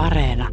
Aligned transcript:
Areena. 0.00 0.48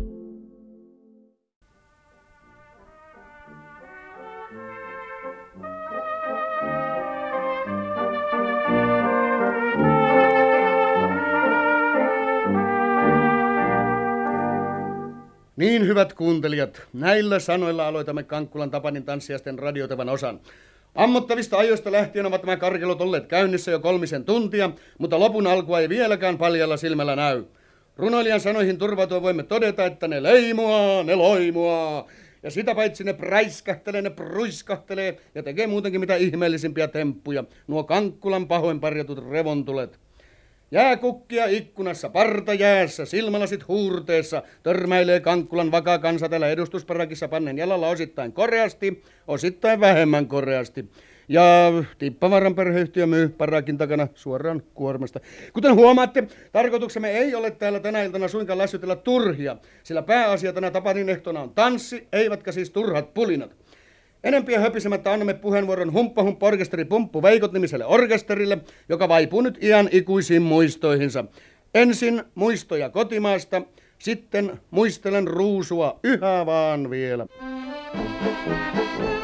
Niin 15.55 15.87
hyvät 15.87 16.13
kuuntelijat, 16.13 16.81
näillä 16.93 17.39
sanoilla 17.39 17.87
aloitamme 17.87 18.23
Kankkulan 18.23 18.71
Tapanin 18.71 19.03
tanssiasten 19.03 19.59
radiotavan 19.59 20.09
osan. 20.09 20.39
Ammottavista 20.95 21.57
ajoista 21.57 21.91
lähtien 21.91 22.25
ovat 22.25 22.43
nämä 22.43 22.57
karkelot 22.57 23.01
olleet 23.01 23.27
käynnissä 23.27 23.71
jo 23.71 23.79
kolmisen 23.79 24.25
tuntia, 24.25 24.69
mutta 24.97 25.19
lopun 25.19 25.47
alkua 25.47 25.79
ei 25.79 25.89
vieläkään 25.89 26.37
paljalla 26.37 26.77
silmällä 26.77 27.15
näy. 27.15 27.43
Runoilijan 27.97 28.39
sanoihin 28.39 28.77
turvautuen 28.77 29.21
voimme 29.21 29.43
todeta, 29.43 29.85
että 29.85 30.07
ne 30.07 30.23
leimua, 30.23 31.03
ne 31.03 31.15
loimua. 31.15 32.07
Ja 32.43 32.51
sitä 32.51 32.75
paitsi 32.75 33.03
ne 33.03 33.13
präiskähtelee, 33.13 34.01
ne 34.01 34.09
pruiskahtelee 34.09 35.17
ja 35.35 35.43
tekee 35.43 35.67
muutenkin 35.67 36.01
mitä 36.01 36.15
ihmeellisimpiä 36.15 36.87
temppuja. 36.87 37.43
Nuo 37.67 37.83
Kankkulan 37.83 38.47
pahoin 38.47 38.79
parjatut 38.79 39.29
revontulet. 39.29 39.97
Jääkukkia 40.71 41.45
ikkunassa, 41.45 42.09
parta 42.09 42.53
jäässä, 42.53 43.05
silmälasit 43.05 43.67
huurteessa, 43.67 44.43
törmäilee 44.63 45.19
Kankkulan 45.19 45.71
vakaa 45.71 45.99
kansa 45.99 46.29
täällä 46.29 46.49
edustusparakissa 46.49 47.27
pannen 47.27 47.57
jalalla 47.57 47.87
osittain 47.87 48.31
koreasti, 48.31 49.03
osittain 49.27 49.79
vähemmän 49.79 50.27
koreasti. 50.27 50.85
Ja 51.29 51.71
Tippavaran 51.97 52.55
perheyhtiö 52.55 53.07
myy 53.07 53.29
parakin 53.29 53.77
takana 53.77 54.07
suoraan 54.15 54.61
kuormasta. 54.73 55.19
Kuten 55.53 55.75
huomaatte, 55.75 56.27
tarkoituksemme 56.51 57.11
ei 57.11 57.35
ole 57.35 57.51
täällä 57.51 57.79
tänä 57.79 58.03
iltana 58.03 58.27
suinkaan 58.27 58.57
lässytellä 58.57 58.95
turhia, 58.95 59.57
sillä 59.83 60.01
pääasia 60.01 60.53
tänä 60.53 60.71
Tapanin 60.71 61.09
ehtona 61.09 61.41
on 61.41 61.49
tanssi, 61.49 62.07
eivätkä 62.13 62.51
siis 62.51 62.69
turhat 62.69 63.13
pulinat. 63.13 63.51
Enempiä 64.23 64.59
höpisemättä 64.59 65.13
annamme 65.13 65.33
puheenvuoron 65.33 65.93
Humppa 65.93 66.23
Humppa 66.23 66.47
Orkesteri 66.47 66.85
Pumppu 66.85 67.21
Veikot 67.21 67.53
nimiselle 67.53 67.85
orkesterille, 67.85 68.57
joka 68.89 69.09
vaipuu 69.09 69.41
nyt 69.41 69.63
iän 69.63 69.89
ikuisiin 69.91 70.41
muistoihinsa. 70.41 71.25
Ensin 71.73 72.23
muistoja 72.35 72.89
kotimaasta, 72.89 73.61
sitten 73.99 74.59
muistelen 74.71 75.27
ruusua 75.27 75.99
yhä 76.03 76.45
vaan 76.45 76.89
vielä. 76.89 77.25
Yksin 78.63 79.16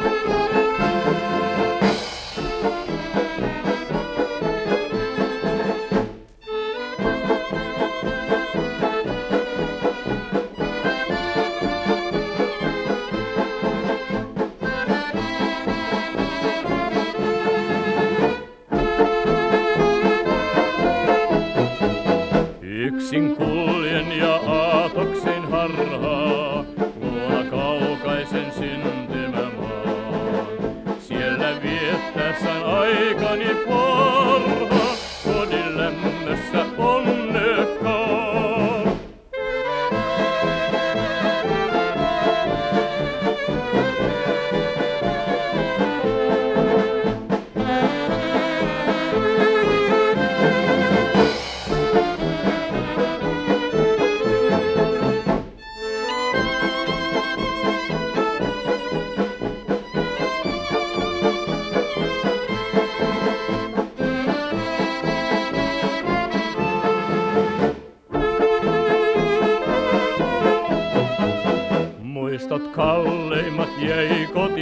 kalleimmat 72.75 73.69
jäi 73.81 74.27
kotimaahan, 74.33 74.52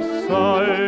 side. 0.00 0.87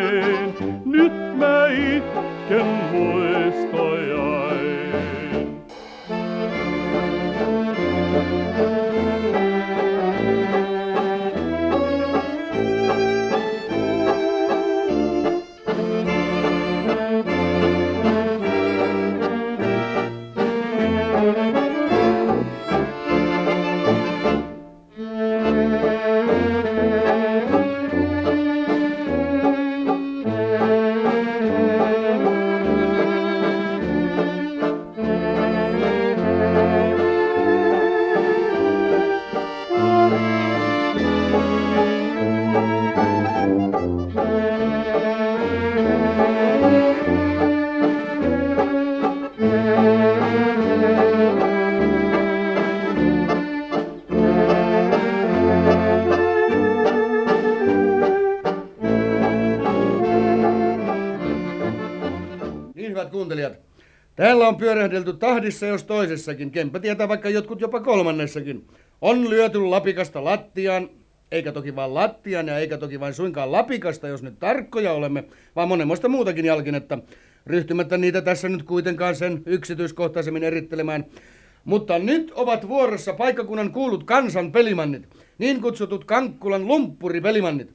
Niin 62.90 62.98
hyvät 62.98 63.10
kuuntelijat, 63.10 63.52
täällä 64.16 64.48
on 64.48 64.56
pyörähdelty 64.56 65.12
tahdissa 65.12 65.66
jos 65.66 65.84
toisessakin, 65.84 66.50
kempä 66.50 66.78
tietää 66.80 67.08
vaikka 67.08 67.30
jotkut 67.30 67.60
jopa 67.60 67.80
kolmannessakin. 67.80 68.64
On 69.00 69.30
lyöty 69.30 69.58
lapikasta 69.58 70.24
lattiaan, 70.24 70.90
Eikä 71.32 71.52
toki 71.52 71.76
vain 71.76 71.94
lattian 71.94 72.48
ja 72.48 72.58
eikä 72.58 72.78
toki 72.78 73.00
vain 73.00 73.14
suinkaan 73.14 73.52
lapikasta, 73.52 74.08
jos 74.08 74.22
nyt 74.22 74.38
tarkkoja 74.38 74.92
olemme, 74.92 75.24
vaan 75.56 75.68
monenmoista 75.68 76.08
muutakin 76.08 76.44
jalkinetta. 76.44 76.98
Ryhtymättä 77.46 77.96
niitä 77.96 78.22
tässä 78.22 78.48
nyt 78.48 78.62
kuitenkaan 78.62 79.16
sen 79.16 79.42
yksityiskohtaisemmin 79.46 80.44
erittelemään. 80.44 81.04
Mutta 81.64 81.98
nyt 81.98 82.32
ovat 82.34 82.68
vuorossa 82.68 83.12
paikkakunnan 83.12 83.72
kuulut 83.72 84.04
kansan 84.04 84.52
pelimannit, 84.52 85.08
niin 85.38 85.60
kutsutut 85.60 86.04
Kankkulan 86.04 86.66
lumppuripelimannit. 86.66 87.70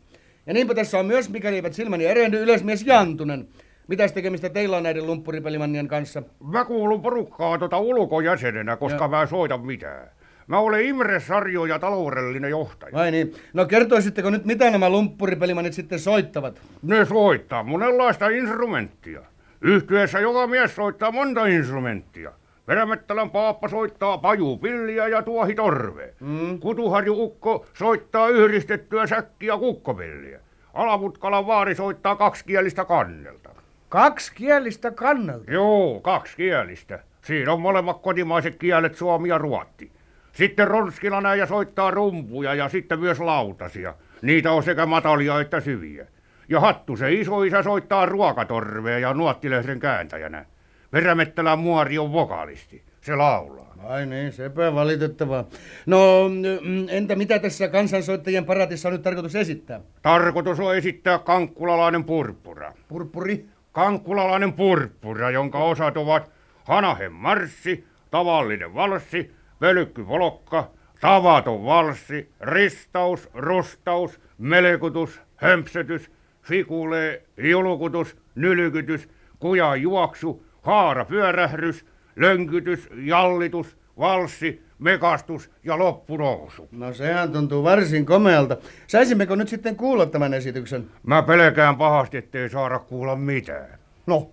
Ja 0.45 0.53
niinpä 0.53 0.73
tässä 0.73 0.99
on 0.99 1.05
myös, 1.05 1.29
mikäli 1.29 1.55
eivät 1.55 1.73
silmäni 1.73 2.05
erehdy, 2.05 2.43
yleismies 2.43 2.85
Jantunen. 2.85 3.47
Mitäs 3.87 4.11
tekemistä 4.11 4.49
teillä 4.49 4.77
on 4.77 4.83
näiden 4.83 5.07
lumppuripelimannien 5.07 5.87
kanssa? 5.87 6.23
Mä 6.51 6.65
kuulun 6.65 7.01
porukkaan 7.01 7.59
tota 7.59 7.77
ulkojäsenenä, 7.77 8.77
koska 8.77 8.97
Joo. 9.03 9.07
mä 9.07 9.21
en 9.21 9.27
soita 9.27 9.57
mitään. 9.57 10.07
Mä 10.47 10.59
olen 10.59 10.85
Imre 10.85 11.19
Sarjo 11.19 11.65
ja 11.65 11.79
taloudellinen 11.79 12.49
johtaja. 12.49 12.93
Vai 12.93 13.11
niin? 13.11 13.35
No 13.53 13.65
kertoisitteko 13.65 14.29
nyt, 14.29 14.45
mitä 14.45 14.69
nämä 14.69 14.89
lumppuripelimannit 14.89 15.73
sitten 15.73 15.99
soittavat? 15.99 16.61
Ne 16.81 17.05
soittaa 17.05 17.63
monenlaista 17.63 18.29
instrumenttia. 18.29 19.21
Yhtyessä 19.61 20.19
joka 20.19 20.47
mies 20.47 20.75
soittaa 20.75 21.11
monta 21.11 21.45
instrumenttia. 21.45 22.31
Perämettälän 22.65 23.29
paappa 23.29 23.67
soittaa 23.67 24.17
pajupilliä 24.17 25.07
ja 25.07 25.21
tuohitorvea. 25.21 26.13
Mm. 26.19 26.59
Kutuharju 26.59 27.23
Ukko 27.23 27.65
soittaa 27.73 28.29
yhdistettyä 28.29 29.07
säkkiä 29.07 29.53
ja 29.53 29.57
kukkopilliä. 29.57 30.39
Alavutkalan 30.73 31.47
vaari 31.47 31.75
soittaa 31.75 32.15
kaksikielistä 32.15 32.85
kannelta. 32.85 33.44
Kaksi 33.89 34.31
kielistä 34.35 34.91
kannelta. 34.91 35.51
Joo, 35.51 35.99
kaksikielistä. 35.99 36.99
Siinä 37.25 37.53
on 37.53 37.61
molemmat 37.61 38.01
kotimaiset 38.01 38.55
kielet 38.55 38.95
suomi 38.95 39.29
ja 39.29 39.37
ruotti. 39.37 39.91
Sitten 40.33 40.67
Ronskila 40.67 41.35
ja 41.35 41.45
soittaa 41.45 41.91
rumpuja 41.91 42.53
ja 42.53 42.69
sitten 42.69 42.99
myös 42.99 43.19
lautasia. 43.19 43.93
Niitä 44.21 44.51
on 44.51 44.63
sekä 44.63 44.85
matalia 44.85 45.41
että 45.41 45.59
syviä. 45.59 46.07
Ja 46.49 46.59
Hattu 46.59 46.97
se 46.97 47.13
isoisä 47.13 47.63
soittaa 47.63 48.05
ruokatorvea 48.05 48.99
ja 48.99 49.13
nuottilehden 49.13 49.79
kääntäjänä. 49.79 50.45
Perämettälän 50.91 51.59
muori 51.59 51.97
on 51.97 52.13
vokalisti. 52.13 52.81
Se 53.01 53.15
laulaa. 53.15 53.75
Ai 53.83 54.05
niin, 54.05 54.33
sepä 54.33 54.75
valitettavaa. 54.75 55.45
No, 55.85 56.29
mm, 56.29 56.89
entä 56.89 57.15
mitä 57.15 57.39
tässä 57.39 57.67
kansansoittajien 57.67 58.45
paratissa 58.45 58.89
on 58.89 58.93
nyt 58.93 59.01
tarkoitus 59.01 59.35
esittää? 59.35 59.79
Tarkoitus 60.01 60.59
on 60.59 60.75
esittää 60.75 61.19
kankkulalainen 61.19 62.03
purppura. 62.03 62.73
Purppuri? 62.87 63.45
Kankkulalainen 63.75 64.53
purppura, 64.53 65.29
jonka 65.29 65.57
osat 65.57 65.97
ovat 65.97 66.31
Hanahen 66.63 67.13
marssi, 67.13 67.83
tavallinen 68.11 68.73
valssi, 68.75 69.31
pölkkypolokka, 69.59 70.67
tavaton 71.01 71.65
valssi, 71.65 72.29
ristaus, 72.41 73.29
rustaus, 73.33 74.19
melekutus, 74.37 75.19
hömpsötys, 75.35 76.11
fikule, 76.43 77.21
julkutus, 77.37 78.15
nylkytys, 78.35 79.09
kuja 79.39 79.75
juoksu, 79.75 80.43
haara 80.61 81.05
pyörähdys, 81.05 81.85
lönkytys, 82.15 82.89
jallitus, 82.95 83.77
valssi, 83.99 84.61
mekastus 84.79 85.49
ja 85.63 85.79
loppunousu. 85.79 86.67
No 86.71 86.93
sehän 86.93 87.31
tuntuu 87.31 87.63
varsin 87.63 88.05
komealta. 88.05 88.57
Saisimmeko 88.87 89.35
nyt 89.35 89.49
sitten 89.49 89.75
kuulla 89.75 90.05
tämän 90.05 90.33
esityksen? 90.33 90.85
Mä 91.03 91.23
pelkään 91.23 91.75
pahasti, 91.75 92.17
ettei 92.17 92.49
saada 92.49 92.79
kuulla 92.79 93.15
mitään. 93.15 93.69
No, 94.07 94.29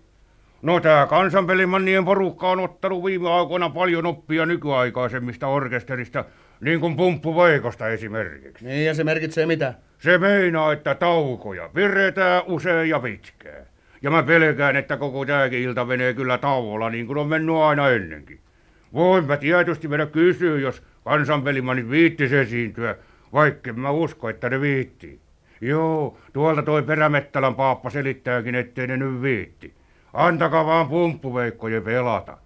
No 0.62 0.80
tää 0.80 1.06
kansanpelimannien 1.06 2.04
porukka 2.04 2.50
on 2.50 2.60
ottanut 2.60 3.04
viime 3.04 3.30
aikoina 3.30 3.70
paljon 3.70 4.06
oppia 4.06 4.46
nykyaikaisemmista 4.46 5.46
orkesterista, 5.46 6.24
niin 6.60 6.80
kuin 6.80 6.96
Pumppu 6.96 7.36
Veikosta 7.36 7.88
esimerkiksi. 7.88 8.64
niin 8.64 8.86
ja 8.86 8.94
se 8.94 9.04
merkitsee 9.04 9.46
mitä? 9.46 9.74
Se 9.98 10.18
meinaa, 10.18 10.72
että 10.72 10.94
taukoja 10.94 11.70
pidetään 11.74 12.42
usein 12.46 12.90
ja 12.90 13.00
pitkään. 13.00 13.66
Ja 14.02 14.10
mä 14.10 14.22
pelkään, 14.22 14.76
että 14.76 14.96
koko 14.96 15.24
tääkin 15.24 15.60
ilta 15.60 15.84
menee 15.84 16.14
kyllä 16.14 16.38
tauolla, 16.38 16.90
niin 16.90 17.06
kuin 17.06 17.18
on 17.18 17.28
mennyt 17.28 17.56
aina 17.56 17.88
ennenkin. 17.90 18.38
Voin 18.92 19.24
mä 19.26 19.36
tietysti 19.36 19.88
mennä 19.88 20.06
kysyä, 20.06 20.58
jos 20.58 20.82
kansanpelimannit 21.04 21.90
viittis 21.90 22.32
esiintyä, 22.32 22.96
vaikka 23.32 23.72
mä 23.72 23.90
usko, 23.90 24.28
että 24.28 24.50
ne 24.50 24.60
viittii. 24.60 25.20
Joo, 25.60 26.18
tuolta 26.32 26.62
toi 26.62 26.82
Perämettälän 26.82 27.54
paappa 27.54 27.90
selittääkin, 27.90 28.54
ettei 28.54 28.86
ne 28.86 28.96
nyt 28.96 29.22
viitti. 29.22 29.72
Antakaa 30.12 30.66
vaan 30.66 30.88
pumppuveikkojen 30.88 31.82
pelata. 31.82 32.38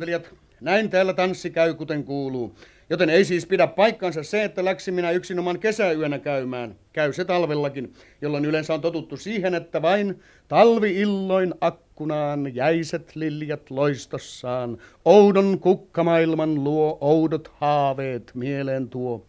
Kuuntelijat, 0.00 0.34
näin 0.60 0.90
täällä 0.90 1.12
tanssi 1.12 1.50
käy 1.50 1.74
kuten 1.74 2.04
kuuluu. 2.04 2.54
Joten 2.90 3.10
ei 3.10 3.24
siis 3.24 3.46
pidä 3.46 3.66
paikkansa 3.66 4.22
se, 4.22 4.44
että 4.44 4.64
läksin 4.64 4.94
minä 4.94 5.10
yksinomaan 5.10 5.58
kesäyönä 5.58 6.18
käymään. 6.18 6.74
Käy 6.92 7.12
se 7.12 7.24
talvellakin, 7.24 7.92
jolloin 8.22 8.44
yleensä 8.44 8.74
on 8.74 8.80
totuttu 8.80 9.16
siihen, 9.16 9.54
että 9.54 9.82
vain 9.82 10.22
talviilloin 10.48 11.54
akkunaan 11.60 12.54
jäiset 12.54 13.16
liljat 13.16 13.70
loistossaan, 13.70 14.78
oudon 15.04 15.58
kukkamaailman 15.58 16.64
luo 16.64 16.98
oudot 17.00 17.50
haaveet 17.54 18.30
mieleen 18.34 18.88
tuo. 18.88 19.26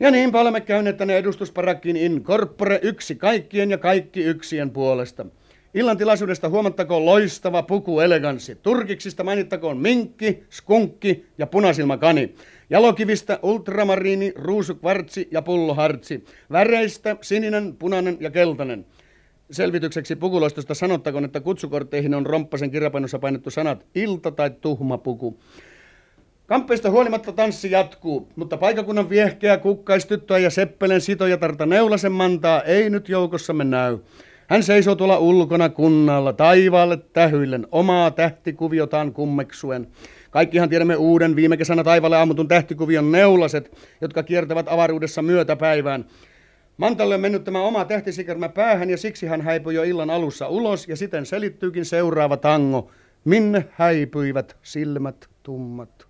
Ja 0.00 0.10
niinpä 0.10 0.40
olemme 0.40 0.60
käyneet 0.60 0.96
tänne 0.96 1.16
edustusparakkiin 1.16 1.96
in 1.96 2.22
corpore 2.22 2.80
yksi 2.82 3.14
kaikkien 3.14 3.70
ja 3.70 3.78
kaikki 3.78 4.24
yksien 4.24 4.70
puolesta. 4.70 5.26
Illan 5.74 5.98
tilaisuudesta 5.98 6.48
huomattakoon 6.48 7.06
loistava 7.06 7.62
puku 7.62 8.00
eleganssi. 8.00 8.54
Turkiksista 8.54 9.24
mainittakoon 9.24 9.76
minkki, 9.78 10.42
skunkki 10.50 11.26
ja 11.38 11.46
punasilmakani. 11.46 12.34
Jalokivistä 12.70 13.38
ultramariini, 13.42 14.32
ruusukvartsi 14.36 15.28
ja 15.30 15.42
pullohartsi. 15.42 16.24
Väreistä 16.50 17.16
sininen, 17.20 17.76
punainen 17.78 18.16
ja 18.20 18.30
keltainen. 18.30 18.86
Selvitykseksi 19.50 20.16
pukuloistosta 20.16 20.74
sanottakoon, 20.74 21.24
että 21.24 21.40
kutsukortteihin 21.40 22.14
on 22.14 22.26
romppasen 22.26 22.70
kirjapainossa 22.70 23.18
painettu 23.18 23.50
sanat 23.50 23.86
ilta 23.94 24.30
tai 24.30 24.50
tuhma 24.60 24.98
puku. 24.98 25.38
Kamppeista 26.46 26.90
huolimatta 26.90 27.32
tanssi 27.32 27.70
jatkuu, 27.70 28.28
mutta 28.36 28.56
paikakunnan 28.56 29.10
viehkeä 29.10 29.58
kukkaistyttöä 29.58 30.38
ja 30.38 30.50
seppelen 30.50 31.00
sitojatarta 31.00 31.66
Neulasen 31.66 32.12
mantaa 32.12 32.62
ei 32.62 32.90
nyt 32.90 33.08
joukossamme 33.08 33.64
näy. 33.64 33.98
Hän 34.52 34.62
seisoo 34.62 34.94
tuolla 34.94 35.18
ulkona 35.18 35.68
kunnalla, 35.68 36.32
taivaalle 36.32 36.96
tähyillen, 36.96 37.66
omaa 37.70 38.10
tähtikuviotaan 38.10 39.12
kummeksuen. 39.12 39.86
Kaikkihan 40.30 40.68
tiedämme 40.68 40.96
uuden 40.96 41.36
viime 41.36 41.56
kesänä 41.56 41.84
taivaalle 41.84 42.16
ammutun 42.16 42.48
tähtikuvion 42.48 43.12
neulaset, 43.12 43.76
jotka 44.00 44.22
kiertävät 44.22 44.66
avaruudessa 44.68 45.22
myötäpäivään. 45.22 46.04
Mantalle 46.76 47.14
on 47.14 47.20
mennyt 47.20 47.44
tämä 47.44 47.62
oma 47.62 47.84
tähtisikermä 47.84 48.48
päähän 48.48 48.90
ja 48.90 48.96
siksi 48.96 49.26
hän 49.26 49.40
häipyi 49.40 49.74
jo 49.74 49.82
illan 49.82 50.10
alussa 50.10 50.48
ulos 50.48 50.88
ja 50.88 50.96
siten 50.96 51.26
selittyykin 51.26 51.84
seuraava 51.84 52.36
tango. 52.36 52.90
Minne 53.24 53.64
häipyivät 53.70 54.56
silmät 54.62 55.28
tummat? 55.42 56.06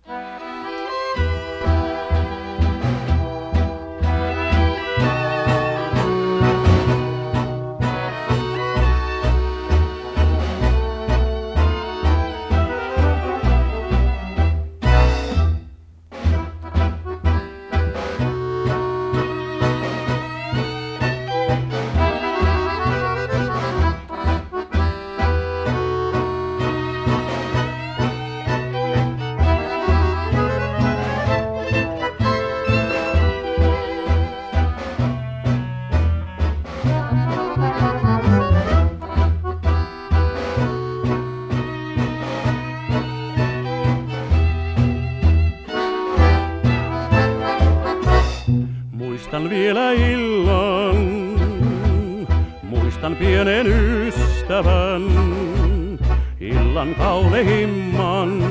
Illan 56.93 56.95
kaunehimman, 56.95 58.43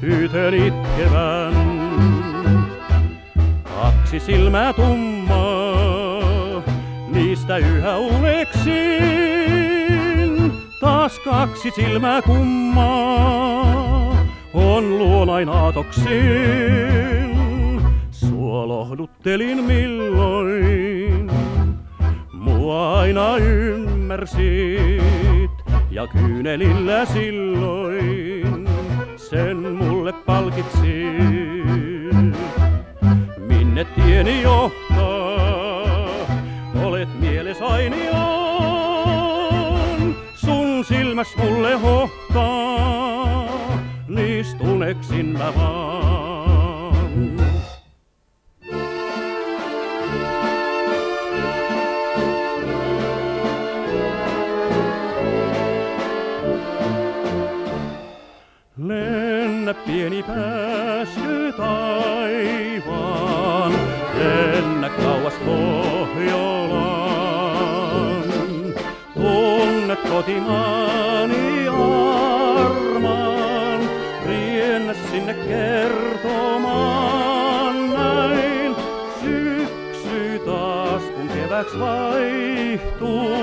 tytön 0.00 0.54
itkevän. 0.54 1.54
Kaksi 3.64 4.20
silmää 4.20 4.72
tummaa, 4.72 6.62
niistä 7.08 7.56
yhä 7.56 7.96
uneksin. 7.96 8.72
Taas 10.80 11.18
kaksi 11.18 11.70
silmää 11.70 12.22
kummaa, 12.22 14.16
on 14.54 14.98
luonain 14.98 15.48
aatoksin. 15.48 16.06
Sua 18.10 18.68
lohduttelin 18.68 19.64
milloin, 19.64 21.30
mua 22.32 23.00
aina 23.00 23.36
ymmärsit 23.36 25.06
ja 25.96 26.06
kyynelillä 26.06 27.04
silloin 27.04 28.68
sen 29.16 29.56
mulle 29.56 30.12
palkitsit. 30.12 30.86
Minne 33.38 33.84
tieni 33.84 34.42
johtaa, 34.42 36.08
olet 36.84 37.20
mieles 37.20 37.62
ainion, 37.62 38.16
sun 40.34 40.84
silmäs 40.84 41.36
mulle 41.36 41.74
hohtaa, 41.74 43.48
niistuneksin 44.08 45.26
mä 45.26 45.52
vaan. 45.56 46.25
Pieni 59.74 60.22
pääsky 60.22 61.52
taivaan, 61.56 62.32
lennä 64.18 64.88
kauas 64.88 65.34
Pohjolaan. 65.34 67.04
Tunnet 69.14 70.00
kotimaani 70.10 71.68
armaan, 72.58 73.80
riennä 74.26 74.94
sinne 75.10 75.34
kertomaan 75.34 76.70
näin. 77.90 78.76
Syksy 79.20 80.38
taas 80.46 81.02
kun 81.02 81.28
keväks 81.28 81.78
vaihtuu, 81.80 83.36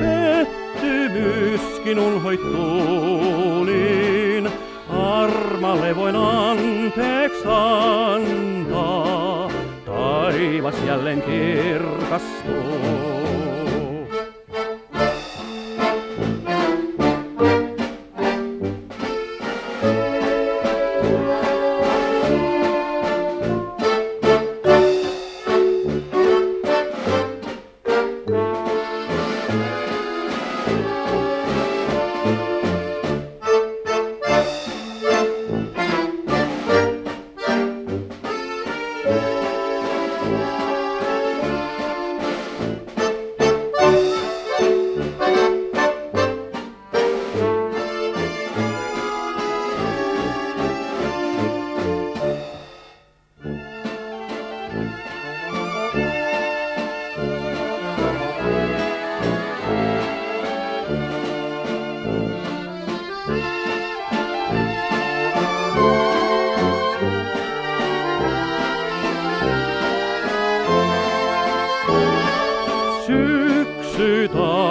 pettymyskin 0.00 1.98
unhoittuu 1.98 3.64
niin. 3.64 4.29
Armalle 5.20 5.96
voin 5.96 6.16
anteeksi 6.16 7.42
antaa, 7.46 9.50
taivas 9.86 10.74
jälleen 10.86 11.22
kirkastuu. 11.22 13.19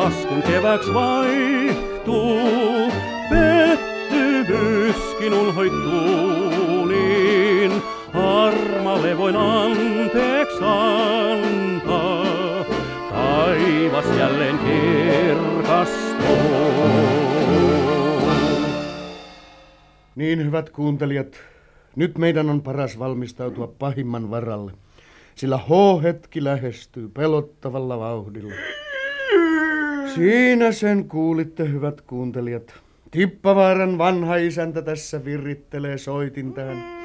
Kun 0.10 0.42
keväks 0.42 0.94
vaihtuu, 0.94 2.40
tuskin 4.48 5.34
unhoittuu, 5.34 6.86
niin 6.86 7.72
armalle 8.14 9.18
voin 9.18 9.36
anteeksi 9.36 10.58
antaa. 10.62 12.26
Taivas 13.10 14.06
jälleen 14.18 14.60
kirkastuu. 14.60 16.30
Niin, 20.16 20.46
hyvät 20.46 20.70
kuuntelijat, 20.70 21.40
nyt 21.96 22.18
meidän 22.18 22.50
on 22.50 22.62
paras 22.62 23.00
valmistautua 23.00 23.68
pahimman 23.80 24.32
varalle, 24.32 24.72
sillä 25.36 25.58
H-hetki 25.58 26.44
lähestyy 26.44 27.10
pelottavalla 27.10 28.00
vauhdilla. 28.00 28.54
Siinä 30.16 30.72
sen 30.72 31.08
kuulitte, 31.10 31.72
hyvät 31.72 32.02
kuuntelijat. 32.02 32.74
Tippavaaran 33.12 33.98
vanha 33.98 34.36
isäntä 34.36 34.82
tässä 34.82 35.26
virrittelee 35.26 35.98
soitin 35.98 36.54
tähän. 36.54 37.00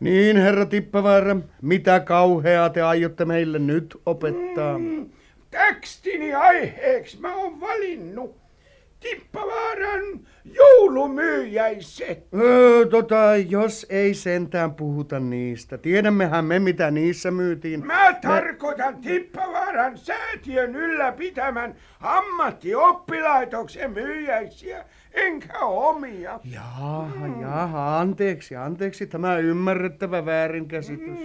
Niin, 0.00 0.36
herra 0.36 0.66
Tippavaara, 0.66 1.36
mitä 1.62 2.00
kauheaa 2.00 2.70
te 2.70 2.82
aiotte 2.82 3.24
meille 3.24 3.58
nyt 3.58 3.96
opettaa? 4.06 4.80
Tekstini 5.50 6.34
aiheeksi 6.34 7.20
mä 7.20 7.36
oon 7.36 7.60
valinnut 7.60 8.36
Tippavaaran 9.00 10.02
joulumyyjäiset. 10.44 12.26
Öö, 12.34 12.86
tota, 12.86 13.16
jos 13.48 13.86
ei 13.90 14.14
sentään 14.14 14.74
puhuta 14.74 15.20
niistä. 15.20 15.78
Tiedämmehän 15.78 16.44
me, 16.44 16.58
mitä 16.58 16.90
niissä 16.90 17.30
myytiin. 17.30 17.86
Mä 17.86 18.12
tarkoitan 18.22 18.96
Tippavaaran 18.96 19.98
säätiön 19.98 20.76
ylläpitämän 20.76 21.74
ammattioppilaitoksen 22.00 23.90
myyjäisiä, 23.90 24.84
enkä 25.14 25.58
omia. 25.58 26.40
Jaha, 26.44 27.08
jaha, 27.40 27.98
anteeksi, 27.98 28.56
anteeksi, 28.56 29.06
tämä 29.06 29.38
ymmärrettävä 29.38 30.24
väärinkäsitys. 30.26 31.18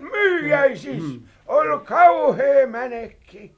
Myyjäisis 0.00 1.20
on 1.46 1.80
kauhea 1.86 2.66
mänekki. 2.66 3.54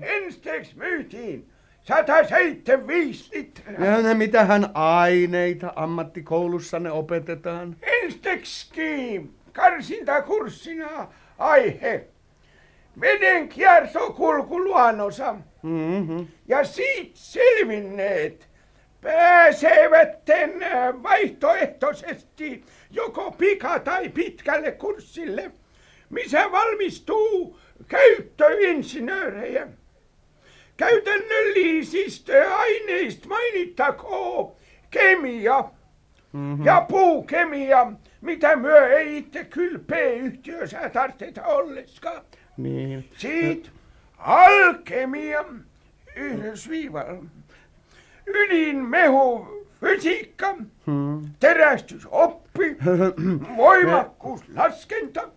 Ensteeksi 0.00 0.78
myytiin 0.78 1.48
175 1.84 3.30
litraa. 3.32 3.86
Ja 3.86 4.02
ne 4.02 4.14
mitähän 4.14 4.70
aineita 4.74 5.72
ammattikoulussanne 5.76 6.90
opetetaan? 6.90 7.76
Ensteksi 8.02 9.30
karsintakurssina 9.52 11.08
aihe. 11.38 12.04
Veden 13.00 13.48
kiertokulku 13.48 14.64
luonnossa. 14.64 15.34
Mm-hmm. 15.62 16.26
Ja 16.48 16.64
siitä 16.64 17.12
selvinneet 17.14 18.48
pääsevät 19.00 20.30
äh, 20.30 21.02
vaihtoehtoisesti 21.02 22.64
joko 22.90 23.30
pika- 23.30 23.80
tai 23.80 24.08
pitkälle 24.08 24.72
kurssille, 24.72 25.50
missä 26.10 26.52
valmistuu 26.52 27.58
käyttöinsinöörejä. 27.88 29.68
Käytännöllisistä 30.76 32.56
aineista 32.56 33.28
mainittakoon 33.28 34.52
kemia 34.90 35.64
mm-hmm. 36.32 36.64
ja 36.64 36.86
puukemia, 36.88 37.92
mitä 38.20 38.56
myö 38.56 38.98
ei 38.98 39.18
itse 39.18 39.44
kyllä 39.44 39.78
P-yhtiössä 39.78 40.90
tarvita 40.92 41.44
olleskaan. 41.46 42.22
Niin. 42.56 43.08
Siitä 43.16 43.68
alkemia 44.18 45.44
yhdessä 46.16 46.70
viivalla. 46.70 47.24
Ydinmehu 48.26 49.48
fysiikka, 49.80 50.56
Hmm. 50.86 51.22
terästysoppi, 51.40 52.76
voimakkuuslaskenta, 53.56 55.28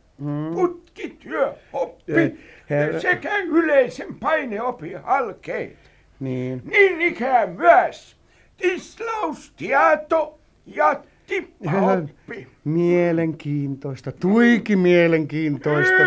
putkityöoppi 0.54 2.40
Eh, 2.70 2.78
herra- 2.78 3.00
sekä 3.00 3.38
yleisen 3.38 4.16
paineopin 4.20 5.02
halkeet. 5.02 5.76
Niin. 6.20 6.62
Niin 6.66 7.02
ikään 7.02 7.50
myös 7.50 8.16
tislaustieto 8.58 10.40
ja 10.66 11.00
tippaoppi. 11.28 12.48
Mielenkiintoista, 12.64 14.12
tuiki 14.12 14.76
mielenkiintoista. 14.76 16.04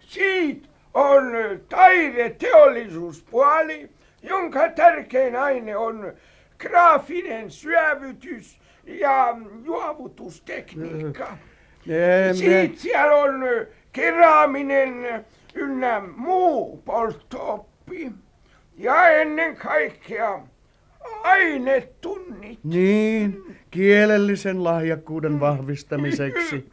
Siitä 0.00 0.68
on 0.94 1.22
taideteollisuuspuoli, 1.68 3.90
jonka 4.22 4.68
tärkein 4.68 5.36
aine 5.36 5.76
on 5.76 6.12
graafinen 6.58 7.50
syövytys 7.50 8.58
ja 8.86 9.36
juovutustekniikka. 9.64 11.36
Siitä 12.32 12.80
siellä 12.80 13.16
on 13.16 13.40
keraaminen 13.92 15.24
ynnä 15.54 16.02
muu 16.16 16.82
polttooppi. 16.84 18.12
Ja 18.78 19.08
ennen 19.08 19.56
kaikkea 19.56 20.40
ainetunnit. 21.22 22.58
Niin, 22.64 23.56
kielellisen 23.70 24.64
lahjakkuuden 24.64 25.40
vahvistamiseksi. 25.40 26.70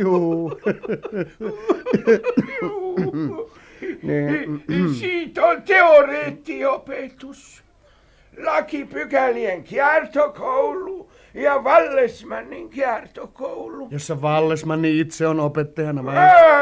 Juu. 0.00 0.60
Niin. 4.02 4.62
Siitä 4.98 5.44
on 5.44 5.62
teoreettiopetus. 5.62 7.62
Lakipykälien 8.44 9.64
kiertokoulu 9.64 11.10
ja 11.42 11.64
Vallesmannin 11.64 12.70
kiertokoulu. 12.70 13.88
Jossa 13.90 14.22
Vallesmanni 14.22 15.00
itse 15.00 15.26
on 15.26 15.40
opettajana 15.40 16.04
vai? 16.04 16.16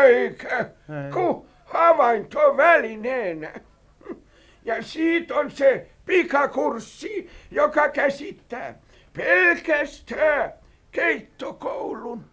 Eikä, 0.04 0.66
kun 1.12 1.46
havainto 1.64 2.56
välineenä. 2.56 3.52
Ja 4.64 4.82
siitä 4.82 5.34
on 5.34 5.50
se 5.50 5.86
pikakurssi, 6.06 7.30
joka 7.50 7.88
käsittää 7.88 8.74
pelkästään 9.16 10.52
keittokoulun. 10.92 12.24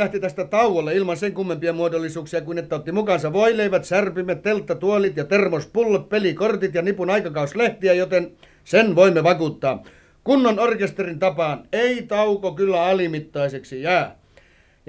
Lähti 0.00 0.20
tästä 0.20 0.44
tauolle 0.44 0.94
ilman 0.94 1.16
sen 1.16 1.32
kummempia 1.32 1.72
muodollisuuksia 1.72 2.40
kuin 2.40 2.58
että 2.58 2.76
otti 2.76 2.92
mukaansa 2.92 3.32
voileivät, 3.32 3.84
särpimet, 3.84 4.42
telttatuolit 4.42 5.16
ja 5.16 5.24
termospullot, 5.24 6.08
pelikortit 6.08 6.74
ja 6.74 6.82
nipun 6.82 7.10
aikakauslehtiä, 7.10 7.92
joten 7.92 8.32
sen 8.64 8.96
voimme 8.96 9.22
vakuuttaa. 9.22 9.82
Kunnon 10.24 10.58
orkesterin 10.58 11.18
tapaan 11.18 11.64
ei 11.72 12.02
tauko 12.02 12.52
kyllä 12.52 12.84
alimittaiseksi 12.84 13.82
jää. 13.82 14.19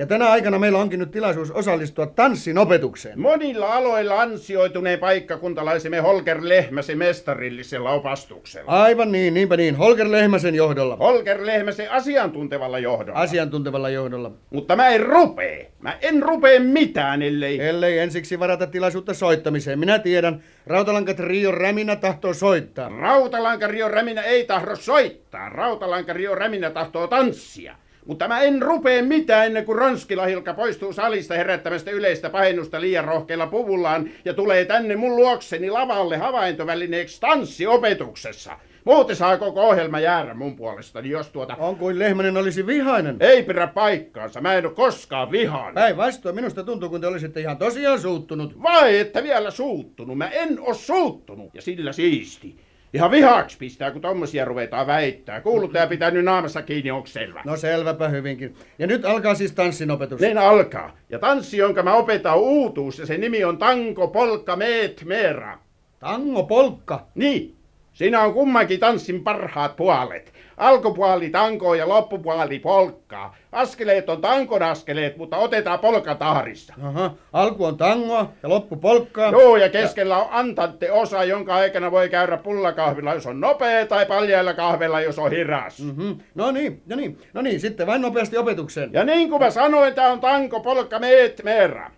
Ja 0.01 0.07
tänä 0.07 0.29
aikana 0.29 0.59
meillä 0.59 0.77
onkin 0.77 0.99
nyt 0.99 1.11
tilaisuus 1.11 1.51
osallistua 1.51 2.05
tanssin 2.05 2.57
opetukseen. 2.57 3.19
Monilla 3.19 3.73
aloilla 3.73 4.21
ansioituneen 4.21 4.99
paikkakuntalaisemme 4.99 5.99
Holger 5.99 6.37
Lehmäsen 6.41 6.97
mestarillisella 6.97 7.91
opastuksella. 7.91 8.71
Aivan 8.71 9.11
niin, 9.11 9.33
niinpä 9.33 9.57
niin. 9.57 9.75
Holger 9.75 10.11
Lehmäsen 10.11 10.55
johdolla. 10.55 10.95
Holger 10.95 11.45
Lehmäsen 11.45 11.91
asiantuntevalla 11.91 12.79
johdolla. 12.79 13.19
Asiantuntevalla 13.19 13.89
johdolla. 13.89 14.31
Mutta 14.49 14.75
mä 14.75 14.89
en 14.89 15.01
rupee. 15.01 15.71
Mä 15.79 15.97
en 16.01 16.23
rupee 16.23 16.59
mitään, 16.59 17.21
ellei... 17.21 17.61
Ellei 17.61 17.99
ensiksi 17.99 18.39
varata 18.39 18.67
tilaisuutta 18.67 19.13
soittamiseen. 19.13 19.79
Minä 19.79 19.99
tiedän, 19.99 20.43
Rautalankat 20.67 21.19
Rio 21.19 21.51
Räminä 21.51 21.95
tahtoo 21.95 22.33
soittaa. 22.33 22.89
Rautalankario 22.89 23.87
Räminä 23.87 24.21
ei 24.21 24.45
tahdo 24.45 24.75
soittaa. 24.75 25.49
Rautalankario 25.49 26.35
Räminä 26.35 26.69
tahtoo 26.69 27.07
tanssia. 27.07 27.75
Mutta 28.11 28.27
mä 28.27 28.41
en 28.41 28.61
rupee 28.61 29.01
mitään 29.01 29.45
ennen 29.45 29.65
kuin 29.65 29.77
Ronskila 29.77 30.25
Hilka 30.25 30.53
poistuu 30.53 30.93
salista 30.93 31.33
herättämästä 31.33 31.91
yleistä 31.91 32.29
pahennusta 32.29 32.81
liian 32.81 33.05
rohkeilla 33.05 33.47
puvullaan 33.47 34.09
ja 34.25 34.33
tulee 34.33 34.65
tänne 34.65 34.95
mun 34.95 35.15
luokseni 35.15 35.69
lavalle 35.69 36.17
havaintovälineeksi 36.17 37.21
tanssiopetuksessa. 37.21 38.57
Muuten 38.85 39.15
saa 39.15 39.37
koko 39.37 39.61
ohjelma 39.61 39.99
jäädä 39.99 40.33
mun 40.33 40.55
puolestani, 40.55 41.09
jos 41.09 41.29
tuota... 41.29 41.55
On 41.55 41.75
kuin 41.75 41.99
Lehmänen 41.99 42.37
olisi 42.37 42.67
vihainen. 42.67 43.17
Ei 43.19 43.43
pidä 43.43 43.67
paikkaansa, 43.67 44.41
mä 44.41 44.53
en 44.53 44.65
ole 44.65 44.73
koskaan 44.73 45.31
vihainen. 45.31 45.73
Päinvastoin 45.73 46.35
minusta 46.35 46.63
tuntuu, 46.63 46.89
kun 46.89 47.01
te 47.01 47.07
olisitte 47.07 47.39
ihan 47.39 47.57
tosiaan 47.57 47.99
suuttunut. 47.99 48.61
Vai 48.61 48.99
että 48.99 49.23
vielä 49.23 49.51
suuttunut? 49.51 50.17
Mä 50.17 50.27
en 50.27 50.59
oo 50.59 50.73
suuttunut 50.73 51.55
ja 51.55 51.61
sillä 51.61 51.93
siisti. 51.93 52.55
Ihan 52.93 53.11
vihaksi 53.11 53.57
pistää, 53.57 53.91
kun 53.91 54.01
tommosia 54.01 54.45
ruvetaan 54.45 54.87
väittää. 54.87 55.41
Kuuluttaja 55.41 55.87
pitää 55.87 56.11
nyt 56.11 56.25
naamassa 56.25 56.61
kiinni, 56.61 56.91
onko 56.91 57.07
selvä? 57.07 57.41
No 57.45 57.57
selväpä 57.57 58.07
hyvinkin. 58.07 58.55
Ja 58.79 58.87
nyt 58.87 59.05
alkaa 59.05 59.35
siis 59.35 59.51
tanssin 59.51 59.91
opetus. 59.91 60.21
Niin 60.21 60.37
alkaa. 60.37 60.97
Ja 61.09 61.19
tanssi, 61.19 61.57
jonka 61.57 61.83
mä 61.83 61.93
opetan 61.93 62.33
on 62.33 62.39
uutuus, 62.39 62.99
ja 62.99 63.05
sen 63.05 63.21
nimi 63.21 63.43
on 63.43 63.57
Tanko 63.57 64.07
Polka 64.07 64.55
Meet 64.55 65.03
Meera. 65.05 65.57
Tango 65.99 66.43
polkka. 66.43 67.05
Niin, 67.15 67.55
siinä 67.93 68.21
on 68.21 68.33
kummankin 68.33 68.79
tanssin 68.79 69.23
parhaat 69.23 69.75
puolet. 69.75 70.33
Alkupuoli 70.57 71.29
tankoa 71.29 71.75
ja 71.75 71.89
loppupuoli 71.89 72.59
polkkaa. 72.59 73.35
Askeleet 73.51 74.09
on 74.09 74.21
tankon 74.21 74.63
askeleet, 74.63 75.17
mutta 75.17 75.37
otetaan 75.37 75.79
polka 75.79 76.15
tahdissa. 76.15 76.73
Aha, 76.83 77.11
alku 77.33 77.65
on 77.65 77.77
tangoa 77.77 78.29
ja 78.43 78.49
loppu 78.49 78.75
polkkaa. 78.75 79.31
Joo, 79.31 79.57
ja 79.57 79.69
keskellä 79.69 80.17
on 80.17 80.27
antante 80.31 80.91
osa, 80.91 81.23
jonka 81.23 81.55
aikana 81.55 81.91
voi 81.91 82.09
käydä 82.09 82.37
pullakahvilla, 82.37 83.13
jos 83.13 83.25
on 83.25 83.39
nopea, 83.39 83.85
tai 83.85 84.05
paljailla 84.05 84.53
kahvilla, 84.53 85.01
jos 85.01 85.19
on 85.19 85.31
hiras. 85.31 85.79
Mhm. 85.79 86.11
No 86.35 86.51
niin, 86.51 86.81
no 86.85 86.95
niin, 86.95 87.17
no 87.33 87.41
niin, 87.41 87.59
sitten 87.59 87.87
vain 87.87 88.01
nopeasti 88.01 88.37
opetukseen. 88.37 88.89
Ja 88.93 89.03
niin 89.03 89.29
kuin 89.29 89.41
mä 89.41 89.49
sanoin, 89.49 89.93
tää 89.93 90.11
on 90.11 90.19
tanko 90.19 90.59
polkka 90.59 90.99
meet 90.99 91.41
meera. 91.43 91.91